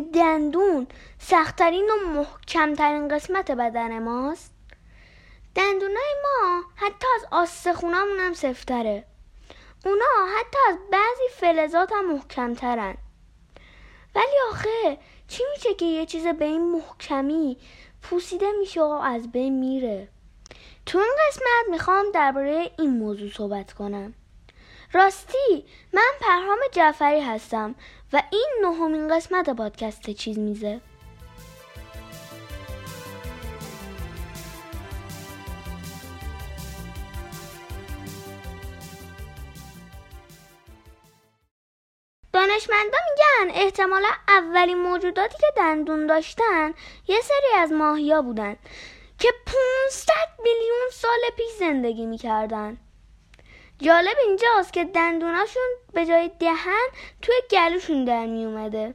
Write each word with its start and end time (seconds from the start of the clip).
دندون 0.00 0.86
سختترین 1.18 1.90
و 1.90 2.08
محکمترین 2.08 3.08
قسمت 3.08 3.50
بدن 3.50 3.98
ماست. 3.98 4.52
دندونای 5.54 6.14
ما 6.22 6.62
حتی 6.76 7.06
از 7.16 7.26
آستخونامون 7.30 8.18
هم 8.18 8.32
سفتره. 8.32 9.04
اونا 9.84 10.34
حتی 10.38 10.58
از 10.68 10.76
بعضی 10.92 11.28
فلزات 11.36 11.92
هم 11.92 12.12
محکمترن. 12.12 12.96
ولی 14.14 14.36
آخه 14.50 14.98
چی 15.28 15.42
میشه 15.54 15.74
که 15.74 15.84
یه 15.84 16.06
چیز 16.06 16.26
به 16.26 16.44
این 16.44 16.72
محکمی 16.72 17.58
پوسیده 18.02 18.52
میشه 18.58 18.82
و 18.82 18.84
از 18.84 19.32
بین 19.32 19.58
میره؟ 19.58 20.08
تو 20.86 20.98
این 20.98 21.14
قسمت 21.28 21.70
می‌خوام 21.70 22.04
درباره 22.14 22.70
این 22.78 22.98
موضوع 22.98 23.30
صحبت 23.30 23.72
کنم. 23.72 24.14
راستی 24.92 25.64
من 25.92 26.10
پرهام 26.20 26.58
جعفری 26.72 27.20
هستم 27.20 27.74
و 28.12 28.22
این 28.30 28.48
نهمین 28.62 29.16
قسمت 29.16 29.50
پادکست 29.50 30.10
چیز 30.10 30.38
میزه. 30.38 30.80
دانشمندا 42.32 42.98
میگن 43.10 43.54
احتمالا 43.54 44.08
اولین 44.28 44.78
موجوداتی 44.78 45.38
که 45.38 45.46
دندون 45.56 46.06
داشتن 46.06 46.74
یه 47.08 47.20
سری 47.20 47.58
از 47.58 47.72
ماهیا 47.72 48.22
بودن 48.22 48.56
که 49.18 49.28
500 49.46 50.12
میلیون 50.42 50.88
سال 50.92 51.18
پیش 51.36 51.50
زندگی 51.58 52.06
می‌کردن. 52.06 52.78
جالب 53.80 54.16
اینجاست 54.26 54.72
که 54.72 54.84
دندوناشون 54.84 55.68
به 55.92 56.06
جای 56.06 56.30
دهن 56.40 56.86
توی 57.22 57.34
گلوشون 57.50 58.04
در 58.04 58.26
می 58.26 58.44
اومده. 58.44 58.94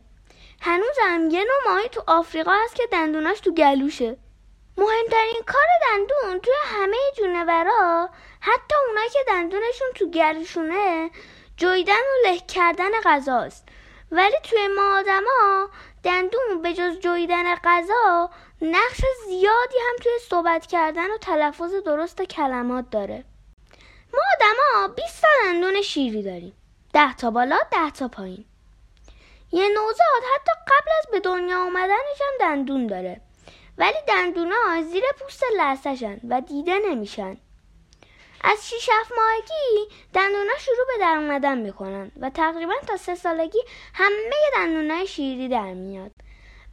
هنوز 0.62 0.98
هم 1.02 1.30
یه 1.30 1.40
نوع 1.40 1.74
ماهی 1.74 1.90
تو 1.90 2.04
آفریقا 2.08 2.52
هست 2.64 2.76
که 2.76 2.84
دندوناش 2.92 3.40
تو 3.40 3.54
گلوشه. 3.54 4.18
مهمترین 4.78 5.42
کار 5.48 5.68
دندون 5.82 6.40
توی 6.40 6.54
همه 6.66 6.98
جونورا 7.18 8.10
حتی 8.42 8.76
اونایی 8.88 9.10
که 9.10 9.20
دندونشون 9.28 9.88
تو 9.96 10.10
گلوشونه 10.10 11.12
جویدن 11.58 11.94
و 11.94 12.28
له 12.28 12.40
کردن 12.40 12.92
غذاست. 13.06 13.68
ولی 14.12 14.36
توی 14.44 14.68
ما 14.68 14.98
آدما 14.98 15.70
دندون 16.04 16.62
به 16.62 16.74
جز 16.74 17.00
جویدن 17.00 17.56
غذا 17.56 18.30
نقش 18.62 19.02
زیادی 19.26 19.78
هم 19.90 19.96
توی 20.04 20.12
صحبت 20.30 20.66
کردن 20.66 21.12
و 21.12 21.18
تلفظ 21.18 21.74
درست 21.74 22.22
کلمات 22.22 22.90
داره. 22.90 23.26
ما 24.14 24.20
آدما 24.36 24.94
20 24.96 25.22
تا 25.22 25.28
دندون 25.44 25.82
شیری 25.82 26.24
داریم. 26.24 26.54
ده 26.94 27.16
تا 27.16 27.32
بالا 27.32 27.58
ده 27.72 27.92
تا 27.92 28.08
پایین. 28.08 28.46
یه 29.52 29.68
نوزاد 29.68 30.24
حتی 30.36 30.52
قبل 30.68 30.92
از 31.00 31.12
به 31.12 31.20
دنیا 31.20 31.66
آمدنش 31.66 32.22
هم 32.22 32.34
دندون 32.40 32.88
داره. 32.88 33.22
ولی 33.78 33.98
دندونا 34.08 34.82
زیر 34.92 35.04
پوست 35.20 35.44
لثه‌شن 35.58 36.20
و 36.30 36.42
دیده 36.42 36.80
نمیشن. 36.90 37.38
از 38.44 38.70
6 38.70 38.90
ماهگی 39.18 39.96
دندونا 40.14 40.58
شروع 40.60 40.86
به 40.88 41.00
در 41.00 41.16
اومدن 41.16 41.58
می‌کنن 41.58 42.12
و 42.20 42.30
تقریبا 42.30 42.74
تا 42.88 42.98
سه 42.98 43.16
سالگی 43.16 43.60
همه 43.94 44.36
دندونای 44.56 45.08
شیری 45.08 45.48
در 45.48 45.74
میاد. 45.74 46.12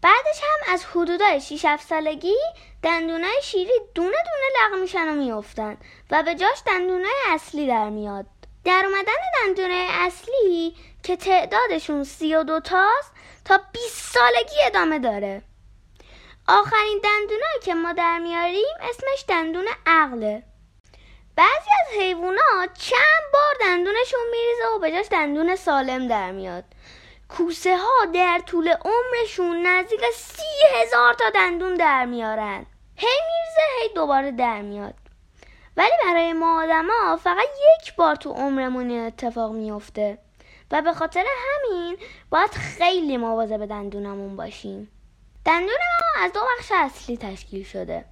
بعدش 0.02 0.40
هم 0.42 0.74
از 0.74 0.84
حدودای 0.84 1.40
6 1.40 1.64
7 1.64 1.88
سالگی 1.88 2.36
دندونای 2.82 3.40
شیری 3.42 3.80
دونه 3.94 4.16
دونه 4.24 4.76
لغ 4.76 4.80
میشن 4.80 5.08
و 5.08 5.12
میافتن 5.12 5.76
و 6.10 6.22
به 6.22 6.34
جاش 6.34 6.62
دندونای 6.66 7.14
اصلی 7.28 7.66
در 7.66 7.90
میاد. 7.90 8.26
در 8.64 8.82
اومدن 8.86 9.12
دندونای 9.34 9.86
اصلی 9.90 10.76
که 11.02 11.16
تعدادشون 11.16 12.04
32 12.04 12.60
تاست 12.60 13.12
تا 13.44 13.60
20 13.72 14.14
سالگی 14.14 14.62
ادامه 14.66 14.98
داره. 14.98 15.42
آخرین 16.48 17.00
دندونایی 17.04 17.60
که 17.62 17.74
ما 17.74 17.92
در 17.92 18.18
میاریم 18.18 18.76
اسمش 18.80 19.24
دندون 19.28 19.66
عقله. 19.86 20.42
بعضی 21.36 21.70
از 21.80 22.00
حیوونا 22.00 22.66
چند 22.78 23.32
بار 23.32 23.54
دندونشون 23.60 24.20
میریزه 24.30 24.66
و 24.76 24.78
به 24.78 24.90
جاش 24.90 25.06
دندون 25.10 25.56
سالم 25.56 26.08
در 26.08 26.32
میاد. 26.32 26.64
کوسه 27.28 27.76
ها 27.76 28.04
در 28.14 28.42
طول 28.46 28.68
عمرشون 28.68 29.66
نزدیک 29.66 30.00
سی 30.14 30.66
هزار 30.74 31.14
تا 31.14 31.30
دندون 31.34 31.74
در 31.74 32.04
میارن. 32.04 32.66
هی 32.96 33.08
میرزه 33.08 33.82
هی 33.82 33.94
دوباره 33.94 34.32
در 34.32 34.62
میاد. 34.62 34.94
ولی 35.76 35.92
برای 36.04 36.32
ما 36.32 36.62
آدما 36.62 37.16
فقط 37.16 37.48
یک 37.78 37.96
بار 37.96 38.16
تو 38.16 38.32
عمرمون 38.32 38.90
این 38.90 39.06
اتفاق 39.06 39.52
میفته 39.52 40.18
و 40.70 40.82
به 40.82 40.92
خاطر 40.92 41.24
همین 41.38 41.96
باید 42.30 42.50
خیلی 42.50 43.16
مواظب 43.16 43.66
دندونمون 43.66 44.36
باشیم. 44.36 44.90
دندون 45.44 45.68
ما 45.68 46.24
از 46.24 46.32
دو 46.32 46.40
بخش 46.40 46.72
اصلی 46.74 47.16
تشکیل 47.16 47.64
شده. 47.64 48.04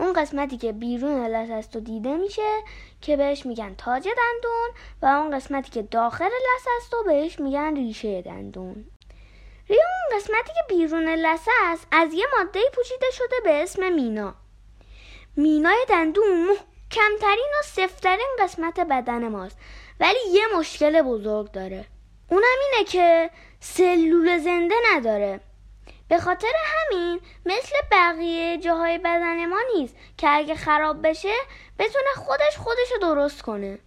اون 0.00 0.12
قسمتی 0.12 0.56
که 0.56 0.72
بیرون 0.72 1.26
لثه 1.26 1.52
است 1.52 1.76
و 1.76 1.80
دیده 1.80 2.16
میشه 2.16 2.62
که 3.00 3.16
بهش 3.16 3.46
میگن 3.46 3.74
تاج 3.74 4.04
دندون 4.04 4.70
و 5.02 5.06
اون 5.06 5.36
قسمتی 5.36 5.70
که 5.70 5.82
داخل 5.82 6.24
لثه 6.24 6.70
است 6.76 6.94
و 6.94 7.02
بهش 7.04 7.40
میگن 7.40 7.76
ریشه 7.76 8.22
دندون. 8.22 8.84
روی 9.68 9.78
اون 9.78 10.18
قسمتی 10.18 10.52
که 10.54 10.74
بیرون 10.74 11.08
لثه 11.08 11.50
است 11.64 11.86
از 11.92 12.14
یه 12.14 12.24
ماده 12.38 12.60
پوشیده 12.74 13.06
شده 13.12 13.36
به 13.44 13.62
اسم 13.62 13.92
مینا. 13.92 14.34
مینای 15.36 15.86
دندون 15.88 16.30
محکمترین 16.30 17.50
و 17.60 17.62
سفترین 17.64 18.36
قسمت 18.38 18.80
بدن 18.80 19.28
ماست 19.28 19.58
ولی 20.00 20.18
یه 20.32 20.42
مشکل 20.58 21.02
بزرگ 21.02 21.50
داره. 21.50 21.84
اونم 22.30 22.58
اینه 22.72 22.84
که 22.84 23.30
سلول 23.60 24.38
زنده 24.38 24.74
نداره. 24.92 25.40
به 26.10 26.18
خاطر 26.18 26.52
همین 26.64 27.20
مثل 27.46 27.76
بقیه 27.90 28.58
جاهای 28.58 28.98
بدن 28.98 29.46
ما 29.46 29.60
نیست 29.76 29.96
که 30.16 30.28
اگه 30.30 30.54
خراب 30.54 31.08
بشه 31.08 31.34
بتونه 31.78 32.08
خودش 32.16 32.56
خودشو 32.56 32.98
درست 33.00 33.42
کنه. 33.42 33.78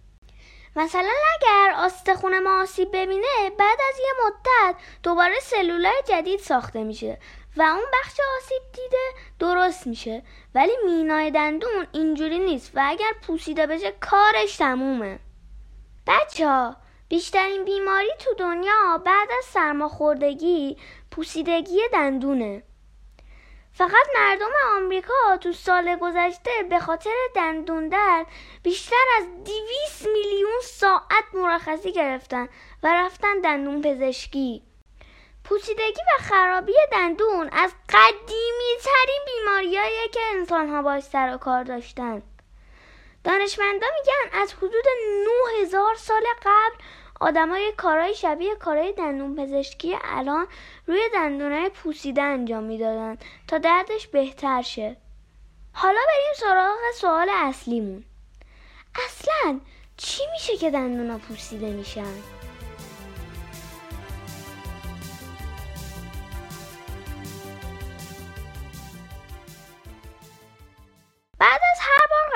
مثلا 0.76 1.12
اگر 1.34 1.74
آستخون 1.76 2.38
ما 2.38 2.62
آسیب 2.62 2.88
ببینه 2.92 3.50
بعد 3.58 3.78
از 3.88 3.98
یه 3.98 4.26
مدت 4.26 4.76
دوباره 5.02 5.40
سلولای 5.40 6.02
جدید 6.08 6.40
ساخته 6.40 6.84
میشه 6.84 7.18
و 7.56 7.62
اون 7.62 7.84
بخش 7.92 8.20
آسیب 8.36 8.62
دیده 8.72 9.06
درست 9.38 9.86
میشه. 9.86 10.22
ولی 10.54 10.72
مینای 10.84 11.30
دندون 11.30 11.86
اینجوری 11.92 12.38
نیست 12.38 12.70
و 12.74 12.80
اگر 12.84 13.12
پوسیده 13.26 13.66
بشه 13.66 13.92
کارش 14.00 14.56
تمومه. 14.56 15.18
بچه 16.06 16.48
ها 16.48 16.76
بیشترین 17.08 17.64
بیماری 17.64 18.10
تو 18.18 18.34
دنیا 18.34 19.02
بعد 19.06 19.28
از 19.38 19.44
سرماخوردگی 19.44 20.76
پوسیدگی 21.14 21.80
دندونه. 21.92 22.62
فقط 23.72 24.06
مردم 24.14 24.50
آمریکا 24.76 25.36
تو 25.40 25.52
سال 25.52 25.96
گذشته 25.96 26.50
به 26.70 26.78
خاطر 26.78 27.14
دندون 27.34 27.88
درد 27.88 28.26
بیشتر 28.62 29.04
از 29.18 29.24
200 29.44 30.06
میلیون 30.06 30.60
ساعت 30.62 31.24
مرخصی 31.34 31.92
گرفتن 31.92 32.48
و 32.82 32.92
رفتن 32.92 33.40
دندون 33.40 33.82
پزشکی. 33.82 34.62
پوسیدگی 35.44 36.00
و 36.00 36.22
خرابی 36.22 36.76
دندون 36.92 37.48
از 37.52 37.72
قدیمی 37.88 38.74
ترین 38.84 39.20
بیماریایی 39.26 40.08
که 40.12 40.20
انسان 40.34 40.68
ها 40.68 40.82
باش 40.82 41.02
سر 41.02 41.34
و 41.34 41.38
کار 41.38 41.64
داشتن. 41.64 42.22
دانشمندا 43.24 43.86
میگن 43.98 44.38
از 44.42 44.54
حدود 44.54 44.84
9000 45.60 45.94
سال 45.94 46.22
قبل 46.42 46.84
آدمای 47.20 47.72
کارهای 47.76 48.14
شبیه 48.14 48.54
کارهای 48.54 48.92
دندون 48.92 49.36
پزشکی 49.36 49.96
الان 50.04 50.46
روی 50.86 51.00
دندونای 51.14 51.68
پوسیده 51.68 52.22
انجام 52.22 52.64
می‌دادن 52.64 53.18
تا 53.48 53.58
دردش 53.58 54.06
بهتر 54.06 54.62
شه 54.62 54.96
حالا 55.72 56.00
بریم 56.08 56.34
سراغ 56.36 56.76
سوال 56.94 57.28
اصلیمون 57.30 58.04
اصلا 59.06 59.60
چی 59.96 60.22
میشه 60.32 60.56
که 60.56 60.70
دندونا 60.70 61.18
پوسیده 61.18 61.70
میشن؟ 61.70 62.14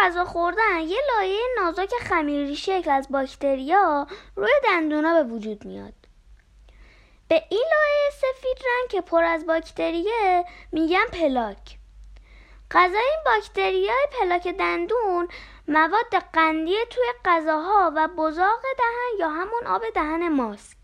غذا 0.08 0.24
خوردن 0.24 0.80
یه 0.80 0.98
لایه 1.14 1.40
نازک 1.56 1.90
خمیری 2.00 2.56
شکل 2.56 2.90
از 2.90 3.08
باکتریا 3.10 4.06
روی 4.36 4.50
دندونا 4.64 5.22
به 5.22 5.30
وجود 5.34 5.64
میاد. 5.64 5.92
به 7.28 7.42
این 7.48 7.64
لایه 7.70 8.10
سفید 8.10 8.66
رنگ 8.66 8.90
که 8.90 9.00
پر 9.00 9.24
از 9.24 9.46
باکتریه 9.46 10.44
میگن 10.72 11.06
پلاک. 11.12 11.76
غذای 12.70 13.00
این 13.00 13.20
باکتریای 13.26 14.06
پلاک 14.20 14.48
دندون 14.48 15.28
مواد 15.68 16.14
قندی 16.32 16.76
توی 16.90 17.04
غذاها 17.24 17.92
و 17.96 18.08
بزاق 18.08 18.62
دهن 18.78 19.18
یا 19.20 19.28
همون 19.28 19.66
آب 19.66 19.82
دهن 19.94 20.28
ماست. 20.28 20.76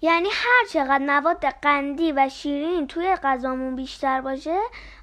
یعنی 0.00 0.28
هر 0.32 0.64
چقدر 0.72 0.98
مواد 0.98 1.44
قندی 1.44 2.12
و 2.12 2.28
شیرین 2.28 2.86
توی 2.86 3.16
غذامون 3.16 3.76
بیشتر 3.76 4.20
باشه 4.20 4.60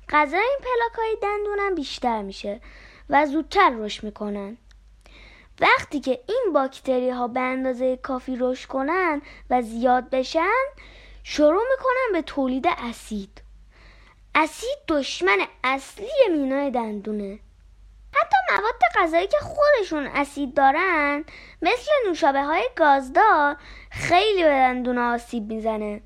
غذای 0.10 0.40
این 0.40 0.60
پلاکای 0.62 1.18
دندونم 1.22 1.75
بیشتر 1.75 2.22
میشه. 2.22 2.62
و 3.10 3.26
زودتر 3.26 3.70
رشد 3.78 4.04
می‌کنن. 4.04 4.58
وقتی 5.60 6.00
که 6.00 6.20
این 6.28 6.54
باکتری 6.54 7.10
ها 7.10 7.28
به 7.28 7.40
اندازه 7.40 7.98
کافی 7.98 8.38
رشد 8.40 8.68
کنن 8.68 9.22
و 9.50 9.62
زیاد 9.62 10.10
بشن 10.10 10.64
شروع 11.24 11.64
می‌کنن 11.72 12.14
به 12.14 12.22
تولید 12.22 12.68
اسید. 12.68 13.42
اسید 14.36 14.78
دشمن 14.88 15.38
اصلی 15.64 16.08
مینای 16.32 16.72
دندونه. 16.72 17.40
حتی 18.14 18.36
مواد 18.50 18.82
غذایی 18.96 19.28
که 19.28 19.38
خودشون 19.38 20.08
اسید 20.08 20.54
دارن 20.54 21.26
مثل 21.62 21.92
نوشابه 22.08 22.44
های 22.44 22.70
گازدار 22.76 23.58
خیلی 23.92 24.44
به 24.44 24.50
دندون 24.50 24.98
آسیب 24.98 25.44
می‌زنه. 25.54 26.02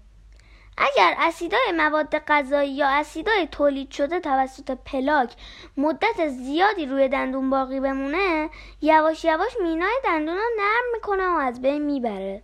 اگر 0.77 1.15
اسیدای 1.19 1.71
مواد 1.77 2.17
غذایی 2.17 2.71
یا 2.71 2.87
اسیدای 2.87 3.47
تولید 3.47 3.91
شده 3.91 4.19
توسط 4.19 4.77
پلاک 4.85 5.33
مدت 5.77 6.27
زیادی 6.27 6.85
روی 6.85 7.09
دندون 7.09 7.49
باقی 7.49 7.79
بمونه 7.79 8.49
یواش 8.81 9.25
یواش 9.25 9.51
مینای 9.61 9.99
دندون 10.03 10.35
رو 10.35 10.43
نرم 10.57 10.83
می‌کنه 10.93 11.27
و 11.27 11.37
از 11.37 11.61
بین 11.61 11.85
می‌بره. 11.85 12.43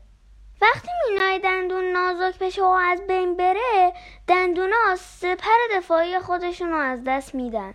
وقتی 0.61 0.89
مینای 1.09 1.39
دندون 1.39 1.83
نازک 1.83 2.39
بشه 2.39 2.63
و 2.63 2.65
از 2.65 3.07
بین 3.07 3.37
بره 3.37 3.93
دندونا 4.27 4.95
سپر 4.95 5.77
دفاعی 5.77 6.19
خودشون 6.19 6.69
رو 6.69 6.77
از 6.77 7.03
دست 7.03 7.35
میدن. 7.35 7.73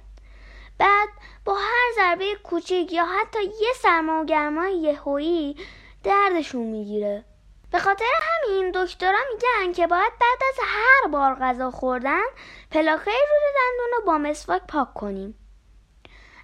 بعد 0.78 1.08
با 1.44 1.54
هر 1.54 1.92
ضربه 1.96 2.34
کوچیک 2.44 2.92
یا 2.92 3.04
حتی 3.04 3.44
یه 3.44 3.72
سرما 3.82 4.22
و 4.22 4.24
گرمای 4.24 4.76
یهویی 4.76 5.56
دردشون 6.04 6.66
می‌گیره. 6.66 7.24
به 7.72 7.78
خاطر 7.78 8.04
همین 8.22 8.70
دکترا 8.74 9.18
میگن 9.32 9.72
که 9.72 9.86
باید 9.86 10.12
بعد 10.20 10.38
از 10.48 10.58
هر 10.62 11.08
بار 11.08 11.34
غذا 11.34 11.70
خوردن 11.70 12.24
پلاکای 12.70 13.14
روی 13.14 13.54
دندون 13.54 13.98
رو 13.98 14.06
با 14.06 14.18
مسواک 14.18 14.62
پاک 14.68 14.94
کنیم. 14.94 15.34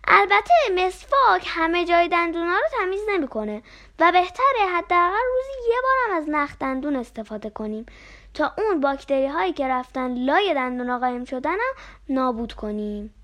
البته 0.08 0.54
مسواک 0.74 1.46
همه 1.46 1.84
جای 1.84 2.08
دندونا 2.08 2.54
رو 2.54 2.78
تمیز 2.78 3.00
نمی‌کنه 3.08 3.62
و 3.98 4.12
بهتره 4.12 4.66
حداقل 4.76 5.24
روزی 5.34 5.70
یه 5.70 5.76
بارم 5.82 6.16
از 6.16 6.28
نخ 6.28 6.58
دندون 6.60 6.96
استفاده 6.96 7.50
کنیم 7.50 7.86
تا 8.34 8.52
اون 8.58 8.80
باکتری 8.80 9.26
هایی 9.26 9.52
که 9.52 9.68
رفتن 9.68 10.14
لای 10.14 10.54
دندون 10.54 10.98
قایم 10.98 11.24
شدن 11.24 11.56
نابود 12.08 12.52
کنیم. 12.52 13.14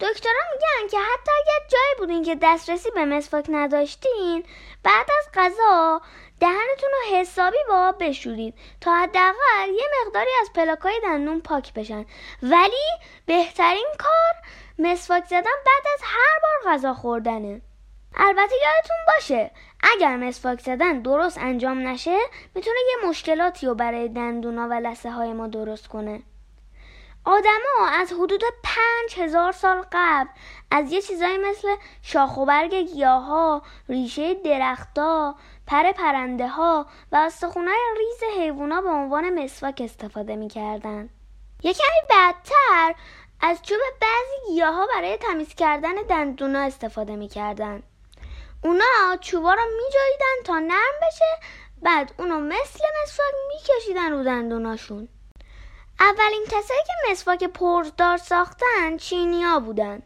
دکترها 0.00 0.42
میگن 0.52 0.88
که 0.90 0.98
حتی 0.98 1.30
اگر 1.30 1.66
جایی 1.68 1.94
بودین 1.98 2.24
که 2.24 2.38
دسترسی 2.42 2.90
به 2.90 3.04
مسواک 3.04 3.46
نداشتین 3.48 4.44
بعد 4.82 5.06
از 5.18 5.28
غذا 5.34 6.00
دهنتون 6.40 6.90
رو 6.92 7.16
حسابی 7.16 7.56
با 7.68 7.88
آب 7.88 8.04
بشورید 8.04 8.54
تا 8.80 8.94
حداقل 8.94 9.68
یه 9.68 9.84
مقداری 10.06 10.30
از 10.40 10.52
پلاکای 10.54 11.00
دندون 11.02 11.40
پاک 11.40 11.74
بشن. 11.74 12.06
ولی 12.42 12.88
بهترین 13.26 13.86
کار 13.98 14.34
مسواک 14.78 15.24
زدن 15.24 15.40
بعد 15.66 15.92
از 15.94 16.00
هر 16.02 16.38
بار 16.42 16.72
غذا 16.72 16.94
خوردنه. 16.94 17.60
البته 18.16 18.54
یادتون 18.62 18.96
باشه 19.06 19.50
اگر 19.82 20.16
مسواک 20.16 20.60
زدن 20.60 21.02
درست 21.02 21.38
انجام 21.38 21.88
نشه 21.88 22.18
می‌تونه 22.54 22.76
یه 22.88 23.08
مشکلاتی 23.08 23.66
رو 23.66 23.74
برای 23.74 24.08
دندونا 24.08 24.68
و 24.68 24.72
لسه 24.72 25.10
های 25.10 25.32
ما 25.32 25.46
درست 25.46 25.88
کنه. 25.88 26.22
آدما 27.28 27.88
از 27.92 28.12
حدود 28.12 28.42
پنج 28.62 29.20
هزار 29.20 29.52
سال 29.52 29.84
قبل 29.92 30.28
از 30.70 30.92
یه 30.92 31.02
چیزایی 31.02 31.38
مثل 31.38 31.68
شاخ 32.02 32.36
و 32.36 32.46
برگ 32.46 32.74
گیاها، 32.74 33.62
ریشه 33.88 34.34
درختها، 34.34 35.34
پر 35.66 35.92
پرنده 35.92 36.48
ها 36.48 36.86
و 37.12 37.16
استخونای 37.16 37.78
ریز 37.98 38.30
حیوونا 38.38 38.80
به 38.80 38.88
عنوان 38.88 39.44
مسواک 39.44 39.82
استفاده 39.84 40.36
می‌کردن. 40.36 41.10
یه 41.62 41.72
کمی 41.72 42.06
بدتر 42.10 42.94
از 43.40 43.62
چوب 43.62 43.78
بعضی 44.00 44.52
گیاها 44.54 44.86
برای 44.94 45.16
تمیز 45.16 45.54
کردن 45.54 45.94
دندونا 45.94 46.58
استفاده 46.58 47.16
می‌کردن. 47.16 47.82
اونا 48.64 49.16
چوبا 49.20 49.54
رو 49.54 49.62
میجاییدن 49.62 50.42
تا 50.44 50.58
نرم 50.58 51.08
بشه 51.08 51.48
بعد 51.82 52.12
اونو 52.18 52.40
مثل 52.40 52.84
مسواک 53.02 53.34
میکشیدن 53.48 54.12
رو 54.12 54.24
دندوناشون. 54.24 55.08
اولین 56.00 56.44
کسایی 56.44 56.80
که 56.86 57.10
مسواک 57.10 57.44
پرزدار 57.44 58.16
ساختن 58.16 58.96
چینیا 58.96 59.60
بودن. 59.60 60.02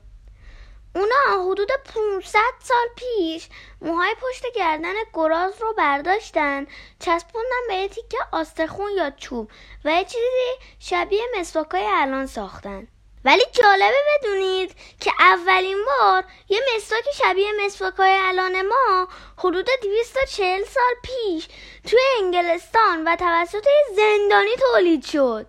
اونا 0.94 1.50
حدود 1.50 1.68
500 1.94 2.38
سال 2.62 2.86
پیش 2.96 3.48
موهای 3.80 4.14
پشت 4.20 4.44
گردن 4.54 4.94
گراز 5.14 5.62
رو 5.62 5.72
برداشتن 5.72 6.66
چسبوندن 7.00 7.66
به 7.68 7.74
یه 7.74 7.88
تیکه 7.88 8.18
آستخون 8.32 8.90
یا 8.90 9.10
چوب 9.10 9.50
و 9.84 9.90
یه 9.92 10.04
چیزی 10.04 10.74
شبیه 10.78 11.22
مسواکای 11.38 11.86
الان 11.86 12.26
ساختن. 12.26 12.88
ولی 13.24 13.42
جالبه 13.52 13.98
بدونید 14.14 14.76
که 15.00 15.12
اولین 15.20 15.78
بار 15.84 16.24
یه 16.48 16.60
مسواک 16.76 17.04
شبیه 17.14 17.48
مسواکای 17.64 18.16
الان 18.22 18.62
ما 18.62 19.08
حدود 19.38 19.68
240 19.82 20.64
سال 20.64 20.94
پیش 21.02 21.48
توی 21.90 22.00
انگلستان 22.18 23.08
و 23.08 23.16
توسط 23.16 23.66
زندانی 23.96 24.50
تولید 24.56 25.04
شد. 25.04 25.46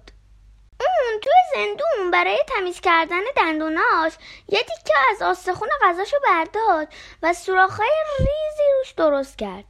اون 0.85 1.19
توی 1.19 1.33
زندون 1.53 2.11
برای 2.11 2.43
تمیز 2.47 2.81
کردن 2.81 3.21
دندوناش 3.37 4.13
یه 4.49 4.59
تیکه 4.59 4.93
از 5.11 5.21
آستخون 5.21 5.69
غذاشو 5.81 6.17
برداشت 6.25 6.87
و 7.23 7.33
سوراخهای 7.33 7.91
ریزی 8.19 8.63
روش 8.77 8.91
درست 8.91 9.37
کرد. 9.37 9.63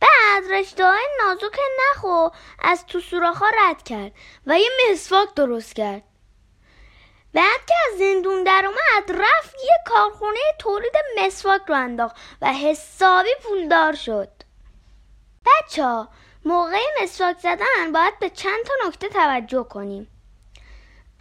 بعد 0.00 0.52
رشته 0.52 0.86
های 0.86 1.06
نازک 1.18 1.58
نخو 1.90 2.28
از 2.58 2.86
تو 2.86 3.00
سوراخها 3.00 3.46
رد 3.58 3.82
کرد 3.82 4.12
و 4.46 4.58
یه 4.58 4.68
مسواک 4.90 5.34
درست 5.34 5.76
کرد. 5.76 6.02
بعد 7.34 7.66
که 7.66 7.74
از 7.88 7.98
زندون 7.98 8.44
در 8.44 8.64
اومد 8.66 9.22
رفت 9.22 9.54
یه 9.54 9.76
کارخونه 9.86 10.38
تولید 10.58 10.92
مسواک 11.18 11.62
رو 11.68 11.74
انداخت 11.74 12.16
و 12.42 12.52
حسابی 12.52 13.30
پولدار 13.42 13.94
شد. 13.94 14.28
بچه 15.46 15.84
ها 15.84 16.08
موقع 16.44 16.80
مسواک 17.02 17.38
زدن 17.38 17.92
باید 17.92 18.18
به 18.18 18.30
چند 18.30 18.64
تا 18.64 18.74
نکته 18.86 19.08
توجه 19.08 19.64
کنیم. 19.64 20.08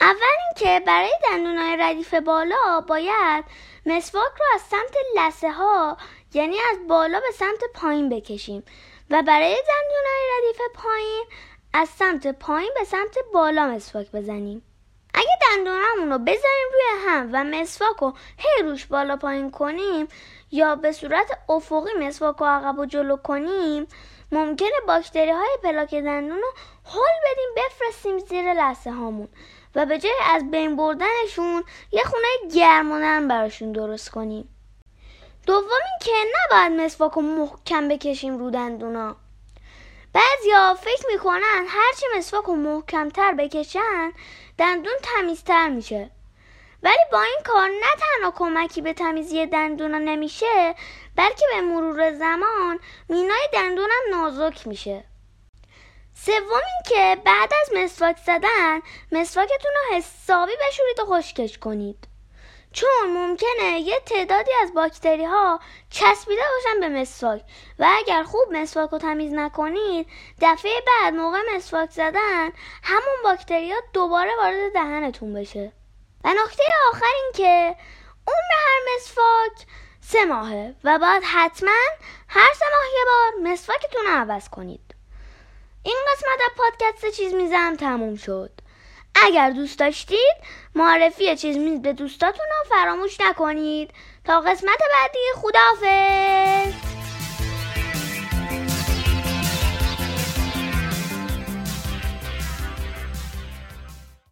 اول 0.01 0.37
اینکه 0.47 0.85
برای 0.85 1.11
دندونای 1.23 1.77
ردیف 1.79 2.13
بالا 2.13 2.81
باید 2.87 3.45
مسواک 3.85 4.31
رو 4.39 4.45
از 4.55 4.61
سمت 4.61 4.95
لسه 5.17 5.51
ها 5.51 5.97
یعنی 6.33 6.57
از 6.71 6.87
بالا 6.87 7.19
به 7.19 7.31
سمت 7.33 7.63
پایین 7.73 8.09
بکشیم 8.09 8.63
و 9.09 9.21
برای 9.21 9.55
دندونای 9.67 10.27
ردیف 10.37 10.61
پایین 10.75 11.25
از 11.73 11.89
سمت 11.89 12.27
پایین 12.27 12.71
به 12.79 12.83
سمت 12.83 13.17
بالا 13.33 13.67
مسواک 13.67 14.11
بزنیم. 14.11 14.63
اگه 15.13 15.39
دندونامون 15.41 16.11
رو 16.11 16.17
بذاریم 16.17 16.67
روی 16.73 17.07
هم 17.07 17.29
و 17.33 17.43
مسواک 17.43 17.97
رو 17.97 18.13
هی 18.37 18.63
روش 18.63 18.85
بالا 18.85 19.15
پایین 19.15 19.51
کنیم 19.51 20.07
یا 20.51 20.75
به 20.75 20.91
صورت 20.91 21.39
افقی 21.49 21.93
مسواک 21.99 22.37
رو 22.37 22.45
عقب 22.45 22.79
و 22.79 22.85
جلو 22.85 23.17
کنیم 23.17 23.87
ممکنه 24.31 24.79
باکتری 24.87 25.31
های 25.31 25.57
پلاک 25.63 25.95
دندون 25.95 26.37
رو 26.37 26.53
حل 26.85 27.31
بدیم 27.31 27.49
بفرستیم 27.55 28.19
زیر 28.19 28.53
لسه 28.53 28.91
هامون. 28.91 29.27
و 29.75 29.85
به 29.85 29.97
جای 29.97 30.11
از 30.29 30.51
بین 30.51 30.75
بردنشون 30.75 31.63
یه 31.91 32.03
خونه 32.03 32.53
گرم 32.55 32.91
و 32.91 33.27
براشون 33.27 33.71
درست 33.71 34.09
کنیم. 34.09 34.49
دوم 35.45 35.81
که 36.01 36.11
نباید 36.11 36.81
مسواک 36.81 37.11
رو 37.11 37.21
محکم 37.21 37.87
بکشیم 37.87 38.37
رو 38.37 38.51
دندونا. 38.51 39.15
بعضیا 40.13 40.73
فکر 40.73 41.07
می‌کنن 41.13 41.65
هرچی 41.67 42.05
مسواک 42.17 42.45
رو 42.45 42.55
محکمتر 42.55 43.33
بکشن 43.33 44.11
دندون 44.57 44.93
تمیزتر 45.03 45.69
میشه. 45.69 46.09
ولی 46.83 47.03
با 47.11 47.21
این 47.21 47.39
کار 47.45 47.67
نه 47.67 47.95
تنها 47.99 48.31
کمکی 48.31 48.81
به 48.81 48.93
تمیزی 48.93 49.45
دندونا 49.45 49.97
نمیشه 49.97 50.75
بلکه 51.15 51.45
به 51.53 51.61
مرور 51.61 52.13
زمان 52.13 52.79
مینای 53.09 53.47
دندونم 53.53 54.01
نازک 54.11 54.67
میشه. 54.67 55.03
سوم 56.13 56.61
که 56.89 57.17
بعد 57.25 57.51
از 57.61 57.69
مسواک 57.75 58.17
زدن 58.17 58.81
مسواکتون 59.11 59.71
رو 59.75 59.97
حسابی 59.97 60.51
بشورید 60.67 60.99
و 60.99 61.05
خشکش 61.05 61.57
کنید. 61.57 62.07
چون 62.73 62.89
ممکنه 63.07 63.79
یه 63.79 63.99
تعدادی 64.05 64.51
از 64.61 64.73
باکتری 64.73 65.25
ها 65.25 65.59
چسبیده 65.89 66.41
باشن 66.41 66.79
به 66.79 66.89
مسواک 66.89 67.41
و 67.79 67.87
اگر 67.97 68.23
خوب 68.23 68.47
مسواک 68.51 68.89
رو 68.89 68.97
تمیز 68.97 69.33
نکنید 69.33 70.07
دفعه 70.41 70.71
بعد 70.87 71.13
موقع 71.13 71.39
مسواک 71.55 71.89
زدن 71.89 72.51
همون 72.83 73.15
باکتری 73.23 73.71
ها 73.71 73.77
دوباره 73.93 74.31
وارد 74.37 74.73
دهنتون 74.73 75.33
بشه. 75.33 75.71
و 76.23 76.29
نکته 76.29 76.63
آخر 76.91 77.05
این 77.15 77.31
که 77.33 77.75
عمر 78.27 78.51
هر 78.57 78.95
مسواک 78.95 79.67
سه 80.01 80.25
ماهه 80.25 80.75
و 80.83 80.99
باید 80.99 81.23
حتما 81.23 81.71
هر 82.27 82.53
سه 82.53 82.65
ماه 82.71 82.85
یه 82.93 83.05
بار 83.05 83.51
مسواکتون 83.51 84.05
رو 84.05 84.11
عوض 84.11 84.49
کنید. 84.49 84.95
این 85.83 85.97
قسمت 86.11 86.39
از 86.45 86.51
پادکست 86.57 87.17
چیز 87.17 87.33
میزم 87.33 87.75
تموم 87.75 88.15
شد. 88.15 88.51
اگر 89.15 89.49
دوست 89.49 89.79
داشتید 89.79 90.35
معرفی 90.75 91.35
چیز 91.35 91.57
میز 91.57 91.81
به 91.81 91.93
دوستاتون 91.93 92.45
رو 92.45 92.69
فراموش 92.75 93.21
نکنید. 93.21 93.93
تا 94.25 94.41
قسمت 94.41 94.79
بعدی 94.93 95.19
خداحافظ! 95.35 97.00